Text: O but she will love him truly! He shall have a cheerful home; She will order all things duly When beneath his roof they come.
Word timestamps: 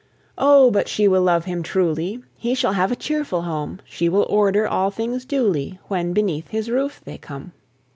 O 0.39 0.71
but 0.71 0.87
she 0.87 1.07
will 1.07 1.21
love 1.21 1.45
him 1.45 1.61
truly! 1.61 2.23
He 2.35 2.55
shall 2.55 2.73
have 2.73 2.91
a 2.91 2.95
cheerful 2.95 3.43
home; 3.43 3.79
She 3.85 4.09
will 4.09 4.25
order 4.31 4.67
all 4.67 4.89
things 4.89 5.25
duly 5.25 5.77
When 5.89 6.11
beneath 6.11 6.47
his 6.47 6.71
roof 6.71 7.01
they 7.05 7.19
come. 7.19 7.51